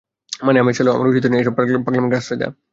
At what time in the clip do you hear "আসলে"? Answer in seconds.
0.63-0.89